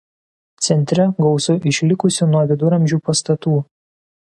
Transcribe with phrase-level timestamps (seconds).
[0.67, 3.59] Centre gausu išlikusių nuo viduramžių pastatų.